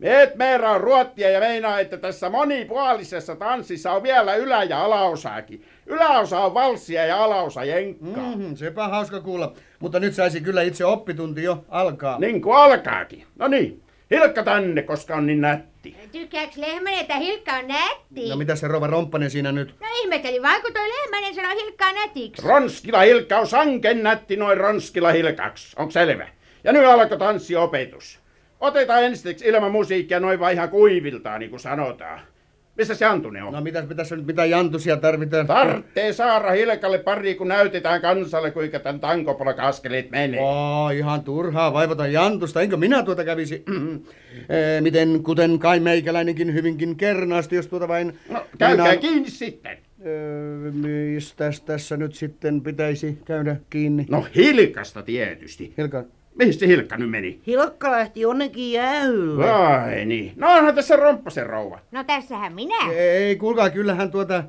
Meet 0.00 0.34
meera 0.36 0.70
on 0.70 0.80
ruottia 0.80 1.30
ja 1.30 1.40
meinaa, 1.40 1.80
että 1.80 1.96
tässä 1.96 2.30
monipuolisessa 2.30 3.36
tanssissa 3.36 3.92
on 3.92 4.02
vielä 4.02 4.34
ylä- 4.34 4.64
ja 4.64 4.84
alaosaakin. 4.84 5.64
Yläosa 5.86 6.40
on 6.40 6.54
valssia 6.54 7.06
ja 7.06 7.24
alaosa 7.24 7.64
jenkkaa. 7.64 8.36
Mhm, 8.36 8.54
sepä 8.54 8.88
hauska 8.88 9.20
kuulla. 9.20 9.52
Mutta 9.78 10.00
nyt 10.00 10.14
saisi 10.14 10.40
kyllä 10.40 10.62
itse 10.62 10.84
oppitunti 10.84 11.42
jo 11.42 11.64
alkaa. 11.68 12.18
Niin 12.18 12.42
kuin 12.42 12.56
alkaakin. 12.56 13.24
No 13.38 13.48
niin, 13.48 13.82
Hilkka 14.10 14.42
tänne, 14.42 14.82
koska 14.82 15.14
on 15.16 15.26
niin 15.26 15.40
nätti. 15.40 15.96
Tykkääks 16.12 16.56
Lehmänen, 16.56 17.00
että 17.00 17.16
Hilkka 17.16 17.52
on 17.52 17.68
nätti? 17.68 18.28
No 18.30 18.36
mitä 18.36 18.56
se 18.56 18.68
Rova 18.68 18.86
Romppanen 18.86 19.30
siinä 19.30 19.52
nyt? 19.52 19.74
No 19.80 19.86
ihmetteli 20.02 20.42
vaan, 20.42 20.62
kun 20.62 20.72
toi 20.72 20.88
Lehmänen 20.88 21.34
sanoi 21.34 21.54
Hilkkaa 21.62 21.92
nätiksi. 21.92 22.46
Ronskila 22.46 23.00
Hilkka 23.00 23.38
on 23.38 23.46
sanken 23.46 24.02
nätti 24.02 24.36
noin 24.36 24.58
Ronskila 24.58 25.12
Hilkaksi. 25.12 25.76
Onko 25.78 25.90
selvä? 25.90 26.28
Ja 26.64 26.72
nyt 26.72 26.84
alkoi 26.84 27.18
tanssiopetus. 27.18 28.20
Otetaan 28.60 29.04
ensiksi 29.04 29.46
ilman 29.48 29.72
musiikkia 29.72 30.20
noin 30.20 30.40
vaan 30.40 30.52
ihan 30.52 30.68
kuiviltaan, 30.68 31.40
niin 31.40 31.50
kuin 31.50 31.60
sanotaan. 31.60 32.20
Missä 32.76 32.94
se 32.94 33.04
Antune 33.04 33.42
on? 33.42 33.52
No 33.52 33.60
mitäs 33.60 33.84
pitäisi 33.84 34.16
nyt 34.16 34.26
mitä 34.26 34.44
jantusia 34.44 34.96
tarvitaan? 34.96 35.46
Tarttee 35.46 36.12
Saara 36.12 36.50
Hilkalle 36.50 36.98
pari, 36.98 37.34
kun 37.34 37.48
näytetään 37.48 38.00
kansalle, 38.00 38.50
kuinka 38.50 38.78
tämän 38.78 39.00
tankopolka-askeleet 39.00 40.10
menee. 40.10 40.40
Oo, 40.40 40.90
ihan 40.90 41.22
turhaa 41.24 41.72
vaivata 41.72 42.06
jantusta, 42.06 42.62
enkö 42.62 42.76
minä 42.76 43.02
tuota 43.02 43.24
kävisi? 43.24 43.64
Eh, 44.48 44.80
Miten, 44.82 45.22
kuten 45.22 45.58
kai 45.58 45.80
meikäläinenkin 45.80 46.54
hyvinkin 46.54 46.96
kernaasti, 46.96 47.56
jos 47.56 47.66
tuota 47.66 47.88
vain... 47.88 48.18
No, 48.30 48.46
käykää 48.58 48.84
minä- 48.86 48.96
kiinni 48.96 49.30
sitten. 49.30 49.78
Öö, 50.06 50.70
mistäs 50.72 51.60
tässä 51.60 51.96
nyt 51.96 52.14
sitten 52.14 52.60
pitäisi 52.60 53.18
käydä 53.24 53.56
kiinni? 53.70 54.06
No 54.10 54.26
Hilkasta 54.36 55.02
tietysti. 55.02 55.74
Hilka, 55.78 56.04
Mihin 56.40 56.54
se 56.54 56.66
Hilkka 56.66 56.96
nyt 56.96 57.10
meni? 57.10 57.40
Hilkka 57.46 57.90
lähti 57.90 58.20
jonnekin 58.20 58.72
jäähylle. 58.72 59.46
Vai 59.46 60.04
niin. 60.04 60.32
No 60.36 60.52
onhan 60.52 60.74
tässä 60.74 60.96
romppasen 60.96 61.46
rouva. 61.46 61.78
No 61.92 62.04
tässähän 62.04 62.52
minä. 62.52 62.92
ei 62.92 63.36
kuulkaa, 63.36 63.70
kyllähän 63.70 64.10
tuota, 64.10 64.44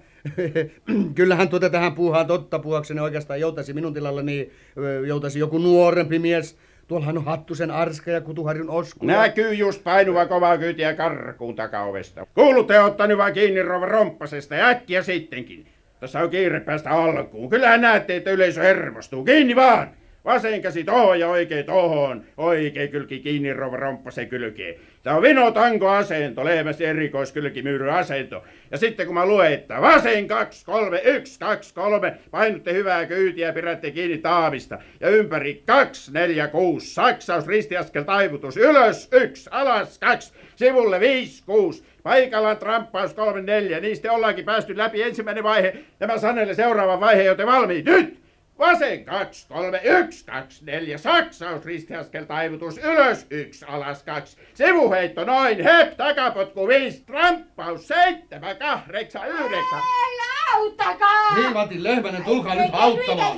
kyllähän 1.15 1.49
tuota 1.49 1.69
tähän 1.69 1.95
puuhaan 1.95 2.27
totta 2.27 2.60
puhuakseni 2.60 2.99
oikeastaan 2.99 3.39
joutasi 3.39 3.73
minun 3.73 3.93
tilallani, 3.93 4.51
ö, 4.77 5.08
joutasi 5.08 5.39
joku 5.39 5.58
nuorempi 5.58 6.19
mies. 6.19 6.58
Tuollahan 6.88 7.17
on 7.17 7.25
Hattusen 7.25 7.71
Arska 7.71 8.12
ja 8.12 8.21
Kutuharjun 8.21 8.69
Osku. 8.69 9.06
Näkyy 9.06 9.54
just 9.54 9.84
painuva 9.84 10.25
kovaa 10.25 10.58
kyytiä 10.58 10.93
karkuun 10.93 11.56
takaovesta. 11.56 12.27
Kuulutte 12.36 12.80
ottanut 12.80 13.17
vaan 13.17 13.34
kiinni 13.34 13.62
rova 13.62 13.86
romppasesta 13.86 14.56
ja 14.56 14.67
äkkiä 14.67 15.04
sittenkin. 15.04 15.67
Tässä 15.99 16.19
on 16.19 16.30
kiire 16.30 16.60
päästä 16.60 16.89
alkuun. 16.89 17.49
Kyllähän 17.49 17.82
näette, 17.82 18.15
että 18.15 18.32
yleisö 18.32 18.62
hermostuu. 18.62 19.23
Kiinni 19.23 19.56
vaan! 19.56 20.01
Vasen 20.26 20.62
käsi 20.62 20.84
tohon 20.84 21.20
ja 21.20 21.28
oikein 21.28 21.66
tohon. 21.66 22.24
Oikein 22.38 22.90
kylki 22.90 23.20
kiinni 23.20 23.54
rova 23.54 23.78
romppasen 23.78 24.30
kylkeen. 24.30 24.76
Tämä 25.04 25.16
on 25.16 25.22
vino 25.22 25.52
tanko 25.52 25.90
asento, 25.90 26.46
lehmäsi 26.46 26.86
erikoiskylkimyyry 26.86 27.92
asento. 27.92 28.44
Ja 28.72 28.78
sitten 28.78 29.06
kun 29.06 29.16
mä 29.16 29.26
luen, 29.26 29.54
että 29.54 29.82
vasen 29.82 30.28
kaksi, 30.28 30.66
kolme, 30.66 31.02
yksi, 31.04 31.40
kaksi, 31.40 31.74
kolme, 31.74 32.18
painutte 32.32 32.74
hyvää 32.74 33.06
kyytiä 33.06 33.54
pidätte 33.54 33.92
kiinni 33.92 34.18
taavista. 34.18 34.80
Ja 35.00 35.10
ympäri 35.10 35.64
kaksi, 35.66 36.14
neljä, 36.14 36.48
kuusi, 36.48 36.94
saksaus, 36.94 37.48
ristiaskel, 37.48 38.04
taivutus, 38.04 38.58
ylös, 38.58 39.10
yksi, 39.12 39.50
alas, 39.54 40.00
kaksi, 40.00 40.34
sivulle 40.56 41.00
viisi, 41.00 41.44
kuusi. 41.46 41.84
Paikalla 42.04 42.56
tramppaus 42.56 43.14
kolme, 43.14 43.42
neljä. 43.42 43.80
Niistä 43.80 44.12
ollaankin 44.12 44.46
päästy 44.46 44.78
läpi 44.78 45.04
ensimmäinen 45.04 45.44
vaihe. 45.44 45.76
Ja 46.00 46.08
mä 46.08 46.18
sanelen 46.18 46.56
seuraavan 46.56 47.00
vaiheen, 47.00 47.26
joten 47.26 47.48
valmiit. 47.48 47.86
Nyt! 47.86 48.21
Vasen 48.62 49.06
kaksi, 49.06 49.47
kolme, 49.47 49.82
yksi, 49.84 50.26
kaksi, 50.26 50.65
neljä, 50.65 50.97
saksaus, 50.97 51.65
ristiaskel, 51.65 52.26
taivutus, 52.26 52.78
ylös, 52.78 53.28
yksi, 53.30 53.65
alas, 53.65 54.04
kaksi, 54.04 54.38
sivuheitto, 54.54 55.24
noin, 55.24 55.63
hep, 55.63 55.97
takapotku, 55.97 56.67
viisi, 56.67 57.04
tramppaus, 57.06 57.88
seitsemän, 57.88 58.58
kahdeksan, 58.58 59.28
yhdeksän. 59.28 59.80
Älä 59.80 60.56
auttakaa! 60.56 61.36
Niin, 61.36 61.54
Matti 61.54 61.84
Lehmänen, 61.84 62.24
tulkaa 62.24 62.56
nyt 62.56 62.69
auttamaan. 62.74 63.38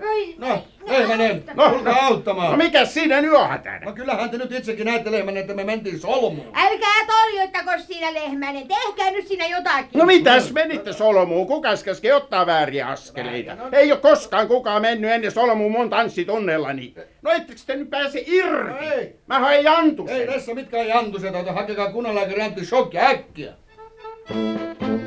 Oi, 0.00 0.34
No, 0.38 0.64
Lehmänen, 0.98 1.44
No, 1.54 1.68
tulkaa 1.70 1.92
No 1.94 2.00
auttamaan. 2.00 2.58
mikä 2.58 2.84
siinä 2.84 3.20
nyt 3.20 3.32
on 3.32 3.48
hätänä? 3.48 3.80
No 3.84 3.92
kyllähän 3.92 4.30
te 4.30 4.38
nyt 4.38 4.52
itsekin 4.52 4.86
näette 4.86 5.12
Lehmänen, 5.12 5.40
että 5.40 5.54
me 5.54 5.64
mentiin 5.64 6.00
solmuun. 6.00 6.50
Älkää 6.54 7.06
toljoittako 7.06 7.70
siinä 7.86 8.14
Lehmänen, 8.14 8.68
tehkää 8.68 9.10
nyt 9.10 9.26
siinä 9.28 9.46
jotakin. 9.46 9.88
No 9.98 10.04
mitäs 10.06 10.52
menitte 10.52 10.92
solmuun? 10.92 11.46
Kukas 11.46 11.82
käski 11.84 12.12
ottaa 12.12 12.46
vääriä 12.46 12.86
askeleita? 12.88 13.56
Ei 13.72 13.92
ole 13.92 14.00
koskaan 14.00 14.48
kukaan 14.48 14.82
mennyt 14.82 15.10
ennen 15.10 15.30
solmuun 15.32 15.72
mun 15.72 15.90
tanssitunnellani. 15.90 16.94
No 17.22 17.30
ettekö 17.30 17.60
te 17.66 17.76
nyt 17.76 17.90
pääse 17.90 18.22
irti? 18.26 18.84
Ei. 18.94 19.16
Mä 19.26 19.38
haen 19.38 19.64
jantuksen. 19.64 20.16
Ei 20.20 20.26
tässä 20.26 20.54
mitkään 20.54 20.88
jantuset, 20.88 21.34
hakekaa 21.54 21.92
kunnanlääkäri 21.92 22.42
Antti 22.42 22.64
Shokki 22.66 22.98
äkkiä. 22.98 23.52
Myrskyt 24.34 25.05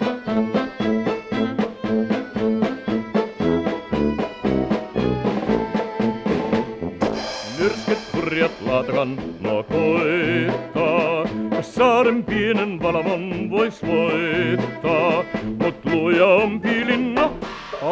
nuo 9.39 9.63
koittaa. 9.63 11.25
Saaren 11.61 12.23
pienen 12.23 12.81
valamon 12.81 13.49
vois 13.49 13.85
voittaa. 13.87 15.23
Mut 15.63 15.85
luja 15.85 16.25
on 16.25 16.61
piilinna, 16.61 17.29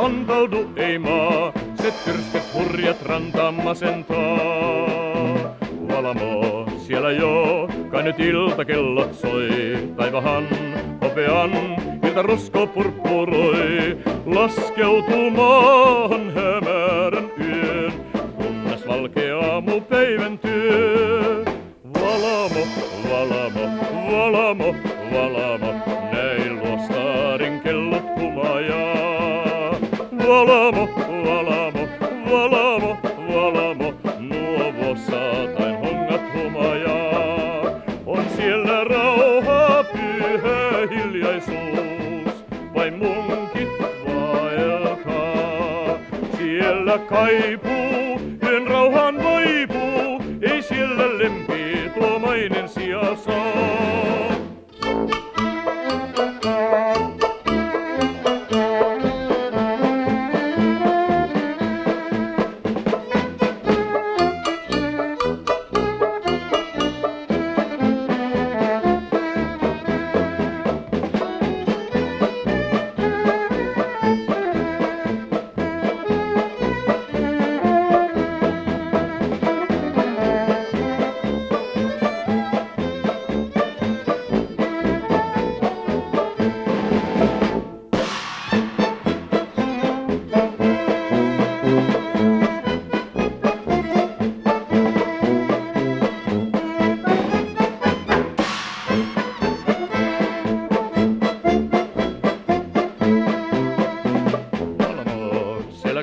antaudu 0.03 0.69
ei 0.75 0.99
maa. 0.99 1.53
Se 1.75 1.93
tyrskyt 2.06 2.53
hurjat 2.53 3.01
rantaa 3.01 3.51
masentaa. 3.51 4.47
Valamo 5.88 6.65
siellä 6.77 7.12
jo, 7.12 7.67
kai 7.91 8.03
nyt 8.03 8.19
iltakellot 8.19 9.13
soi. 9.13 9.77
Taivahan 9.97 10.47
hopean, 11.01 11.51
ilta 12.03 12.21
rusko 12.21 12.67
purppuroi, 12.67 13.97
laskeutumaan 14.25 16.34
hämärän 16.34 16.66
yön, 16.66 16.66
valkea 19.08 19.38
aamu 19.39 19.82
päiventyy. 19.82 21.46
Valamo, 21.93 22.67
valamo, 23.10 23.62
valamo, 24.12 24.76
valamo, 25.13 25.74
näin 26.12 26.60
luostaarin 26.60 27.62
kellot 27.62 28.04
humajaa. 28.17 29.76
Valamo, 30.28 30.89
valamo, 31.26 31.88
valamo, 32.32 32.98
valamo, 33.34 33.93
nuo 34.20 34.74
vuossatain 34.82 35.76
hongat 35.78 36.22
humajaa. 36.34 37.82
On 38.06 38.26
siellä 38.36 38.84
rauha, 38.84 39.84
pyhä 39.84 40.88
hiljaisuus, 40.91 42.46
vain 42.76 42.98
munkit 42.98 43.70
vaeltaa. 44.06 46.00
Siellä 46.38 46.98
kaipuu, 46.98 47.66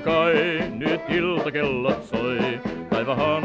kai 0.04 0.62
nyt 0.70 1.00
iltakellot 1.08 2.04
soi. 2.04 2.60
Taivahan 2.90 3.42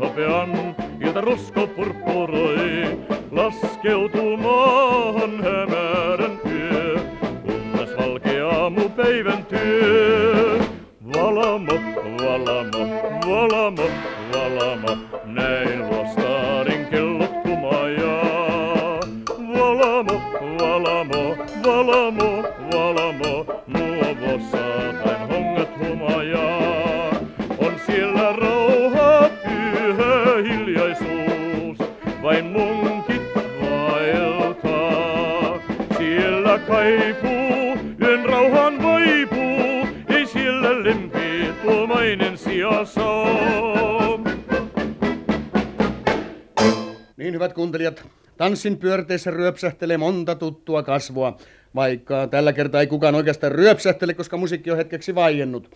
hopean 0.00 0.76
ilta 1.00 1.20
rusko 1.20 1.66
purppuroi. 1.66 2.98
Laskeutuu 3.30 4.36
maahan 4.36 5.44
hämärän 5.44 6.38
yö, 6.50 7.00
kunnes 7.42 7.96
valkea 7.98 8.48
aamu 8.48 8.88
päiväntyy. 8.88 10.60
Valamo, 11.14 11.72
valamo, 12.22 12.82
valamo, 13.28 13.82
valamo, 13.82 14.01
tanssin 48.62 48.78
pyörteissä 48.78 49.30
ryöpsähtelee 49.30 49.96
monta 49.96 50.34
tuttua 50.34 50.82
kasvoa, 50.82 51.36
vaikka 51.74 52.26
tällä 52.26 52.52
kertaa 52.52 52.80
ei 52.80 52.86
kukaan 52.86 53.14
oikeastaan 53.14 53.52
ryöpsähtele, 53.52 54.14
koska 54.14 54.36
musiikki 54.36 54.70
on 54.70 54.76
hetkeksi 54.76 55.14
vaiennut. 55.14 55.70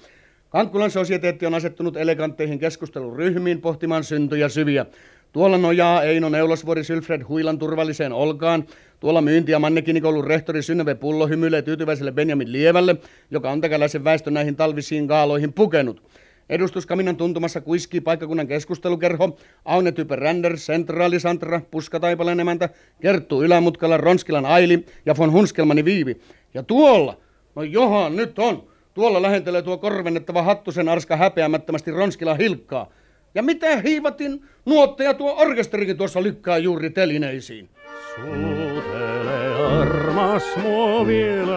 Kankkulan 0.51 0.91
sosieteetti 0.91 1.47
on 1.47 1.55
asettunut 1.55 1.97
elegantteihin 1.97 2.59
keskusteluryhmiin 2.59 3.61
pohtimaan 3.61 4.05
syntyjä 4.05 4.49
syviä. 4.49 4.87
Tuolla 5.33 5.59
nojaa 5.59 6.03
Eino 6.03 6.29
Neulosvuori 6.29 6.85
Sylfred 6.85 7.23
Huilan 7.29 7.59
turvalliseen 7.59 8.13
olkaan. 8.13 8.65
Tuolla 9.01 9.21
myynti- 9.21 9.53
ja 9.53 9.59
mannekinikoulun 9.59 10.25
rehtori 10.25 10.63
Synnöve 10.63 10.95
Pullo 10.95 11.27
hymyilee 11.27 11.63
tyytyväiselle 11.63 12.13
Benjamin 12.13 12.53
Lievälle, 12.53 12.97
joka 13.31 13.51
on 13.51 13.61
täkäläisen 13.61 14.05
väestön 14.05 14.35
näihin 14.35 14.57
talvisiin 14.57 15.07
gaaloihin 15.07 15.53
pukenut. 15.53 16.03
Edustuskaminan 16.51 17.17
tuntumassa 17.17 17.61
kuiskii 17.61 18.01
paikkakunnan 18.01 18.47
keskustelukerho, 18.47 19.39
Aune 19.65 19.93
Typer 19.93 20.19
Ränder, 20.19 20.57
Centraali 20.57 21.21
Santra, 21.21 21.61
Puskataipalan 21.71 22.41
emäntä, 22.41 22.69
Kerttu 23.01 23.43
Ylämutkala, 23.43 23.97
Ronskilan 23.97 24.47
Aili 24.47 24.87
ja 25.07 25.15
von 25.19 25.33
Hunskelmani 25.33 25.85
Viivi. 25.85 26.17
Ja 26.55 26.63
tuolla, 26.63 27.17
no 27.55 27.63
johan 27.63 28.17
nyt 28.17 28.39
on, 28.39 28.63
tuolla 28.95 29.23
lähentelee 29.23 29.63
tuo 29.63 29.79
korvennettava 29.79 30.43
Hattusen 30.43 30.89
arska 30.89 31.17
häpeämättömästi 31.17 31.91
Ronskilan 31.91 32.39
Hilkkaa. 32.39 32.91
Ja 33.35 33.43
mitä 33.43 33.77
hiivatin, 33.77 34.45
nuotteja 34.65 35.15
tuo 35.15 35.35
orkesterikin 35.39 35.97
tuossa 35.97 36.23
lykkää 36.23 36.59
juuri 36.59 36.91
telineisiin. 36.91 37.69
Suutele 38.15 39.55
armas 39.81 40.45
mua 40.63 41.07
vielä, 41.07 41.57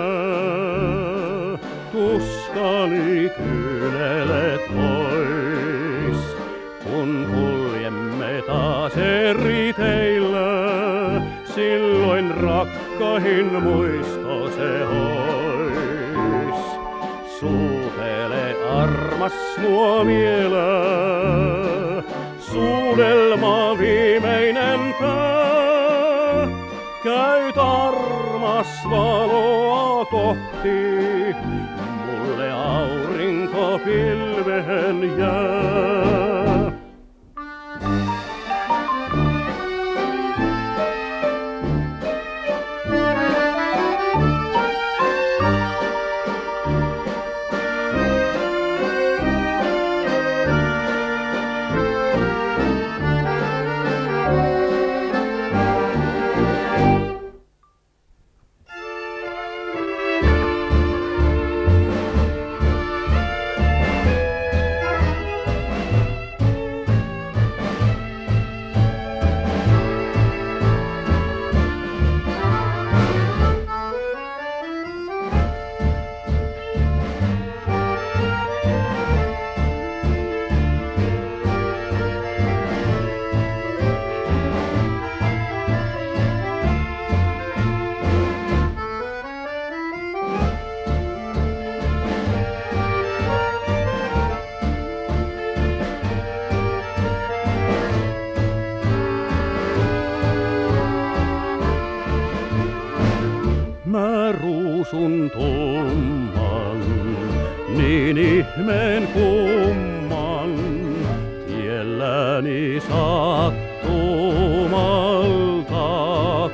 tuskani 1.99 3.29
kyynelet 3.37 4.61
pois. 4.75 6.19
Kun 6.83 7.27
kuljemme 7.33 8.43
taas 8.47 8.97
eri 8.97 9.73
teillä, 9.73 10.49
silloin 11.55 12.31
rakkahin 12.31 13.63
muisto 13.63 14.51
se 14.51 14.85
ois. 14.85 16.59
Suutele 17.39 18.55
armas 18.69 19.33
mua 19.61 20.05
vielä, 20.05 20.69
suudelma 22.39 23.77
viimeinen 23.79 24.95
pää. 24.99 26.47
Käyt 27.03 27.57
armas 27.57 28.67
valoa 28.89 30.05
kohti, 30.05 31.35
aurinko 32.69 33.79
pilvehen 33.85 35.17
jää. 35.17 36.28
Kun 104.99 105.31
tumman, 105.33 106.79
niin 107.77 108.17
ihmeen 108.17 109.07
kumman 109.07 110.55
tielläni 111.47 112.81
sattumalta 112.89 113.69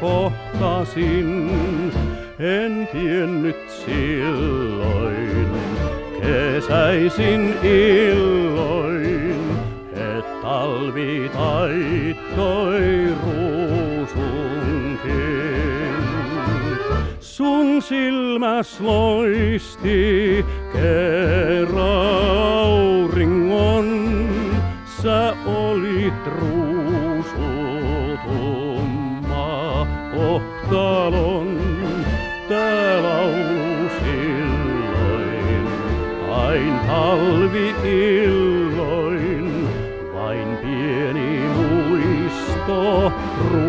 kohtasin. 0.01 1.51
En 2.39 2.88
tiennyt 2.91 3.69
silloin 3.86 5.47
kesäisin 6.21 7.53
illoin, 7.63 9.36
et 9.93 10.41
talvi 10.41 11.31
taittoi 11.34 13.08
ruusunkin. 13.23 13.85
Sun 17.36 17.82
silmäs 17.82 18.80
loisti 18.80 20.45
kerauringon, 20.74 21.89
sä 25.02 25.36
olit 25.45 26.28
ruusutumma 26.28 27.38
kohtalon. 30.15 31.60
Tää 32.50 33.04
laulu 33.04 33.89
silloin, 34.00 35.67
ain 36.32 36.80
talvi 36.88 37.76
illoin, 38.24 39.69
vain 40.13 40.58
pieni 40.58 41.39
muisto 41.56 43.12
ruusun 43.41 43.64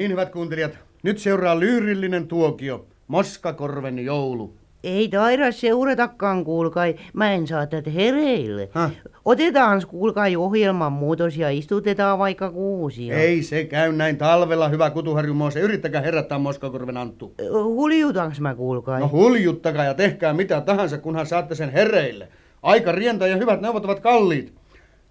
Niin 0.00 0.10
hyvät 0.10 0.30
kuuntelijat, 0.30 0.78
nyt 1.02 1.18
seuraa 1.18 1.60
lyyrillinen 1.60 2.28
tuokio, 2.28 2.86
Moskakorven 3.08 3.98
joulu. 3.98 4.54
Ei 4.84 5.08
taida 5.08 5.52
seuratakaan, 5.52 6.44
kuulkai. 6.44 6.94
Mä 7.12 7.32
en 7.32 7.46
saa 7.46 7.66
tätä 7.66 7.90
hereille. 7.90 8.68
Häh? 8.72 8.92
Otetaan, 9.24 9.82
kuulkai, 9.88 10.36
ohjelman 10.36 10.92
muutos 10.92 11.36
ja 11.36 11.50
istutetaan 11.50 12.18
vaikka 12.18 12.50
kuusia. 12.50 13.16
Ei 13.16 13.42
se 13.42 13.64
käy 13.64 13.92
näin 13.92 14.16
talvella, 14.16 14.68
hyvä 14.68 14.90
Kutuharjun 14.90 15.36
Moose. 15.36 15.60
Yrittäkää 15.60 16.00
herättää 16.00 16.38
Moskakorven 16.38 16.96
Anttu. 16.96 17.34
Huljutaanko 17.52 18.36
mä, 18.40 18.54
kuulkai? 18.54 19.00
No 19.00 19.08
huljuttakaa 19.08 19.84
ja 19.84 19.94
tehkää 19.94 20.32
mitä 20.32 20.60
tahansa, 20.60 20.98
kunhan 20.98 21.26
saatte 21.26 21.54
sen 21.54 21.72
hereille. 21.72 22.28
Aika 22.62 22.92
rientä 22.92 23.26
ja 23.26 23.36
hyvät 23.36 23.60
neuvot 23.60 23.84
ovat 23.84 24.00
kalliit. 24.00 24.52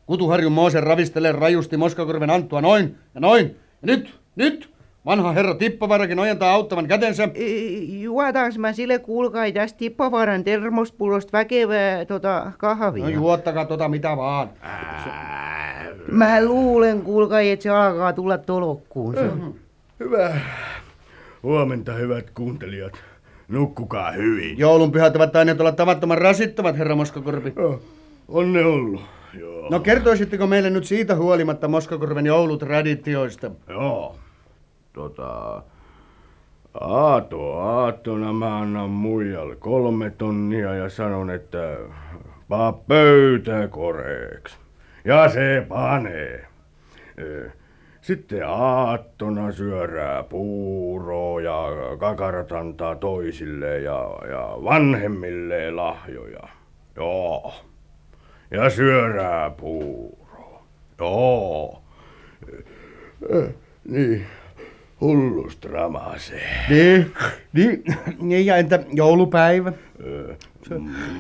Kutuharjun 0.06 0.52
Moose 0.52 0.82
ravistelee 0.82 1.32
rajusti 1.32 1.78
Moskakorven 1.78 2.30
Anttua 2.30 2.62
noin 2.62 2.96
ja 3.16 3.22
noin. 3.22 3.56
Ja 3.82 3.86
nyt, 3.86 4.14
nyt, 4.36 4.70
vanha 5.06 5.32
herra 5.32 5.56
Tippavarakin 5.56 6.20
ojentaa 6.20 6.54
auttavan 6.54 6.88
kätensä. 6.88 7.30
Juotaanko 7.88 8.60
mä 8.60 8.74
sille, 8.74 9.00
kuulkai, 9.00 9.52
tästä 9.52 9.78
tippavaaran 9.78 10.44
termospullosta 10.44 11.38
väkevää 11.38 12.06
tota, 12.06 12.52
kahvia? 12.58 13.04
No 13.04 13.10
juottakaa 13.10 13.66
tota 13.66 13.90
mitä 13.90 14.18
vaan. 14.18 14.50
Mä 16.12 16.46
luulen, 16.46 17.02
kuulkai, 17.02 17.50
että 17.50 17.64
se 17.64 17.70
alkaa 17.70 18.14
tulla 18.14 18.38
tolokkuun. 18.38 19.16
Se. 19.16 19.30
Hyvä. 20.00 20.36
Huomenta, 21.44 21.94
hyvät 21.94 22.30
kuuntelijat. 22.30 22.94
Nukkukaa 23.48 24.12
hyvin. 24.12 24.58
Joulunpyhät 24.58 25.16
ovat 25.16 25.32
tainneet 25.32 25.60
olla 25.60 25.72
tavattoman 25.72 26.18
rasittavat, 26.18 26.78
herra 26.78 26.96
Moskakorpi. 26.96 27.54
Joo, 27.56 27.82
on 28.28 28.54
ne 28.54 28.66
ollut. 28.66 29.02
Joo. 29.40 29.70
No 29.70 29.80
kertoisitteko 29.80 30.48
meille 30.48 30.70
nyt 30.70 30.86
siitä 30.86 31.16
huolimatta 31.16 31.68
Moskakorven 31.68 32.26
joulutraditioista? 32.26 33.52
Joo. 33.70 34.16
Tota... 35.00 35.62
Aato 36.74 37.60
aattona 37.60 38.34
mä 38.34 38.58
annan 38.58 38.90
muijalle 38.90 39.56
kolme 39.56 40.10
tonnia 40.10 40.76
ja 40.76 40.90
sanon, 40.90 41.30
että 41.30 41.78
paa 42.50 42.74
pöytä 42.74 43.68
koreeksi. 43.68 44.58
Ja 45.06 45.30
se 45.30 45.66
panee. 45.70 46.48
Sitten 48.02 48.48
aattona 48.48 49.52
syörää 49.52 50.24
puuroa 50.24 51.42
ja 51.42 51.68
kakarat 52.00 52.52
antaa 52.52 52.96
toisille 52.96 53.80
ja, 53.80 54.10
ja 54.30 54.58
vanhemmille 54.64 55.72
lahjoja. 55.72 56.48
Joo. 56.96 57.54
Ja 58.52 58.70
syörää 58.70 59.50
puuroa. 59.50 60.64
Joo. 61.00 61.82
Niin, 63.90 64.26
hullustrama 65.02 66.14
se. 66.18 66.42
Niin, 66.70 67.14
niin, 67.54 67.84
niin 68.22 68.46
ja 68.46 68.58
entä 68.58 68.80
joulupäivä? 68.94 69.74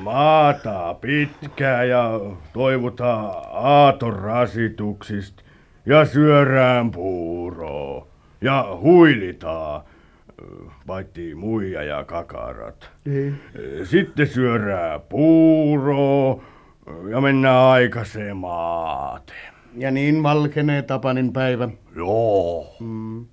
Maata 0.02 0.96
pitkää 1.02 1.84
ja 1.84 2.20
toivotaan 2.54 3.36
aaton 3.52 4.20
rasituksista 4.20 5.44
ja 5.86 6.06
syörään 6.06 6.92
puuroa 6.92 8.08
ja 8.42 8.68
huilitaan, 8.82 9.82
paitsi 10.88 11.36
muija 11.36 11.84
ja 11.84 12.04
kakarat. 12.04 12.90
Niin. 13.06 13.40
Sitten 13.84 14.28
syörää 14.28 15.00
puuroa 15.00 16.44
ja 17.10 17.22
mennään 17.22 17.64
aikaiseen 17.66 18.38
maateen. 18.38 19.54
Ja 19.78 19.92
niin 19.92 20.24
valkenee 20.24 20.82
Tapanin 20.82 21.34
päivä. 21.34 21.70
Joo. 21.96 22.76
Mm. 22.80 23.26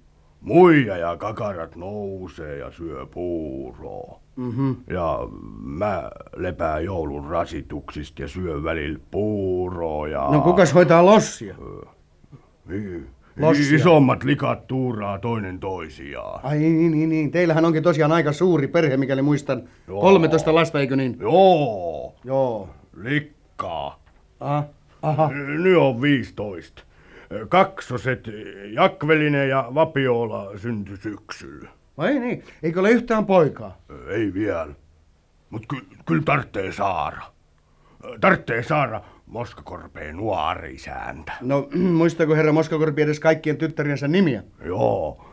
Muija 0.47 0.97
ja 0.97 1.17
kakarat 1.17 1.77
nousee 1.77 2.59
ja 2.59 2.71
syö 2.71 3.07
puuroa. 3.07 4.21
Mm-hmm. 4.37 4.77
Ja 4.91 5.19
mä 5.63 6.11
lepään 6.37 6.85
joulun 6.85 7.27
rasituksista 7.27 8.23
ja 8.23 8.29
syön 8.29 8.65
välillä 8.65 8.99
puuroa 9.11 10.09
ja... 10.09 10.29
No 10.33 10.41
kukas 10.41 10.75
hoitaa 10.75 11.07
lossia? 11.07 11.55
Niin, 12.69 13.07
Lossia. 13.41 13.77
Isommat 13.77 14.25
likat 14.25 14.67
tuuraa 14.67 15.19
toinen 15.19 15.59
toisiaan. 15.59 16.41
Ai 16.43 16.59
niin, 16.59 16.91
niin, 16.91 17.09
niin. 17.09 17.31
Teillähän 17.31 17.65
onkin 17.65 17.83
tosiaan 17.83 18.13
aika 18.13 18.33
suuri 18.33 18.69
perhe, 18.69 18.97
mikäli 18.97 19.23
muistan. 19.23 19.63
Joo. 19.89 20.01
13 20.01 20.55
lasta, 20.55 20.81
eikö 20.81 20.97
niin? 20.97 21.17
Joo, 21.21 22.15
Joo. 22.25 22.69
likkaa. 23.03 23.99
Aha. 24.41 24.65
Aha. 25.03 25.29
Nyt 25.29 25.77
on 25.77 26.03
15. 26.03 26.83
Kaksoset 27.49 28.31
Jakvelinen 28.73 29.49
ja 29.49 29.69
Vapiola 29.75 30.59
syntyi 30.59 30.97
syksyllä. 30.97 31.69
Vai 31.99 32.19
niin? 32.19 32.45
Eikö 32.63 32.81
ole 32.81 32.91
yhtään 32.91 33.27
poikaa? 33.27 33.77
Ei 34.09 34.35
vielä. 34.35 34.73
Mut 35.51 35.67
ky- 35.69 35.87
kyllä 36.07 36.23
tarvitsee 36.25 36.73
saada. 36.73 37.23
Tarvitsee 38.21 38.63
saada 38.63 39.01
Moskakorpeen 39.27 40.17
nuori 40.17 40.79
sääntö. 40.79 41.33
No, 41.41 41.69
muistaako 41.99 42.35
herra 42.35 42.53
Moskakorpi 42.53 43.03
edes 43.03 43.21
kaikkien 43.21 43.57
tyttäriensä 43.57 44.09
nimiä? 44.09 44.43
Joo. 44.65 45.27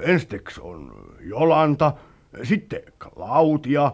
Ensiksi 0.00 0.60
on 0.60 0.92
Jolanta, 1.20 1.92
sitten 2.42 2.82
Klautia, 2.98 3.92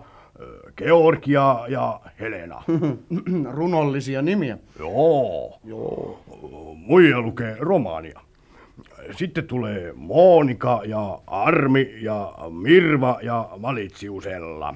Georgia 0.76 1.64
ja 1.68 2.00
Helena. 2.20 2.62
Runollisia 3.56 4.22
nimiä. 4.22 4.58
Joo. 4.78 5.58
Joo. 5.64 6.20
Muija 6.76 7.20
lukee 7.20 7.56
romaania. 7.60 8.20
Sitten 9.16 9.46
tulee 9.46 9.92
Monika 9.96 10.82
ja 10.84 11.18
Armi 11.26 11.94
ja 12.00 12.34
Mirva 12.50 13.18
ja 13.22 13.48
Malitsiusella. 13.58 14.74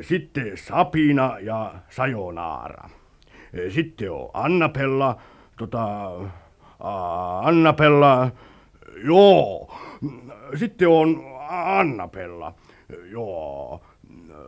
Sitten 0.00 0.52
Sapina 0.56 1.38
ja 1.40 1.74
Sajonaara. 1.90 2.88
Sitten 3.74 4.12
on 4.12 4.30
Annapella, 4.34 5.16
tota, 5.58 6.10
Annapella, 7.42 8.30
joo. 9.04 9.74
Sitten 10.58 10.88
on 10.88 11.24
Annapella, 11.48 12.54
joo. 13.10 13.80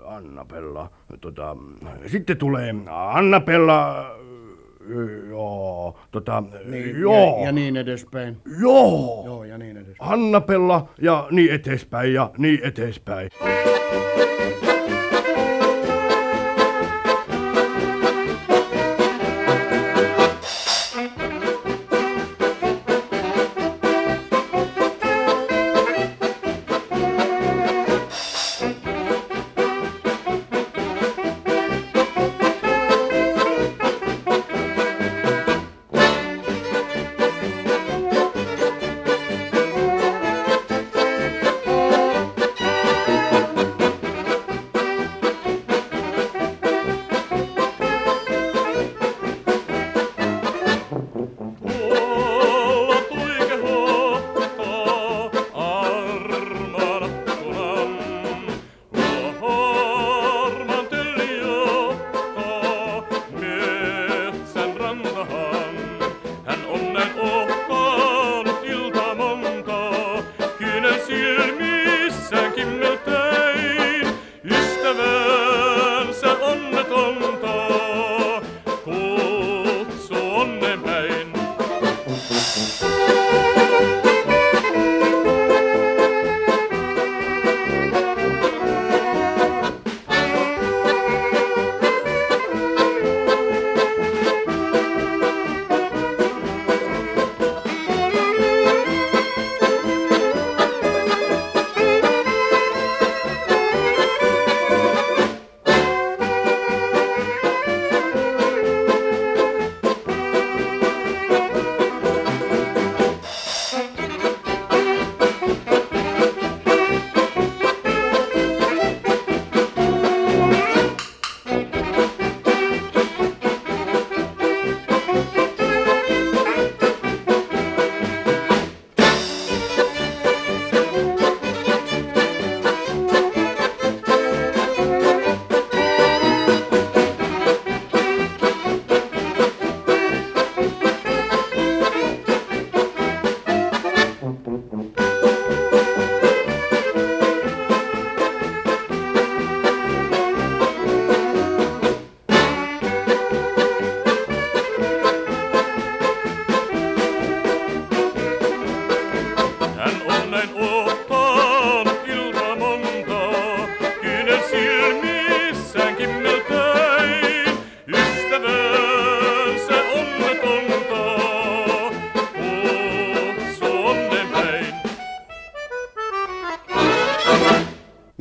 Annapella, 0.05 0.91
tota, 1.20 1.57
sitten 2.07 2.37
tulee 2.37 2.74
Annapella, 2.91 4.07
joo, 5.28 5.99
tota, 6.11 6.43
Niin, 6.64 7.01
joo. 7.01 7.39
Ja, 7.39 7.47
ja 7.47 7.53
niin 7.53 7.76
edespäin. 7.76 8.37
Joo. 8.61 9.22
Joo, 9.26 9.45
ja 9.45 9.59
niin 9.59 9.76
edespäin. 9.76 10.12
Annapella 10.12 10.89
ja 11.01 11.26
niin 11.30 11.53
eteenpäin 11.55 12.14
ja 12.14 12.30
niin 12.39 12.61
eteenpäin. 12.62 13.30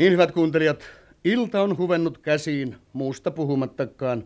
Niin 0.04 0.14
hyvät 0.14 0.32
kuuntelijat, 0.32 0.84
ilta 1.24 1.62
on 1.62 1.78
huvennut 1.78 2.18
käsiin, 2.18 2.76
muusta 2.94 3.32
puhumattakaan. 3.32 4.24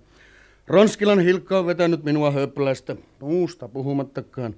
Ronskilan 0.68 1.20
Hilkka 1.20 1.60
on 1.60 1.66
vetänyt 1.66 2.04
minua 2.04 2.32
höplästä, 2.32 2.96
muusta 3.20 3.68
puhumattakaan. 3.68 4.56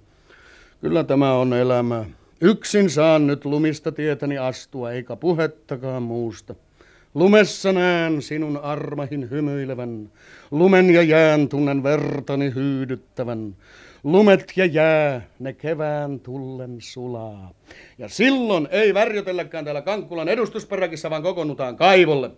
Kyllä 0.82 1.04
tämä 1.04 1.34
on 1.34 1.54
elämää. 1.54 2.06
Yksin 2.42 2.90
saan 2.90 3.28
nyt 3.28 3.46
lumista 3.46 3.92
tietäni 3.92 4.38
astua, 4.38 4.92
eikä 4.92 5.16
puhettakaan 5.16 6.04
muusta. 6.04 6.56
Lumessa 7.14 7.72
näen 7.72 8.22
sinun 8.22 8.58
armahin 8.58 9.30
hymyilevän, 9.30 10.10
lumen 10.52 10.90
ja 10.90 11.04
jään 11.04 11.50
tunnen 11.50 11.84
vertani 11.84 12.54
hyydyttävän. 12.56 13.56
Lumet 14.04 14.54
ja 14.56 14.66
jää, 14.66 15.22
ne 15.40 15.54
kevään 15.54 16.20
tullen 16.20 16.78
sulaa. 16.80 17.52
Ja 17.98 18.10
silloin 18.10 18.68
ei 18.72 18.94
värjötelläkään 18.94 19.66
täällä 19.66 19.82
Kankkulan 19.82 20.28
edustusperäkissä, 20.28 21.10
vaan 21.10 21.24
kokoonnutaan 21.24 21.76
kaivolle. 21.76 22.32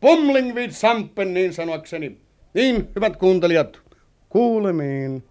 Pumling 0.00 0.54
vid 0.54 0.70
sampen 0.70 1.34
niin 1.34 1.52
sanoakseni. 1.52 2.16
Niin, 2.54 2.88
hyvät 2.96 3.16
kuuntelijat, 3.16 3.78
kuulemiin. 4.28 5.22